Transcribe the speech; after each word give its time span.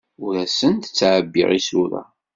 Ur 0.25 0.33
asen-d-ttɛebbiɣ 0.45 1.49
isura. 1.59 2.03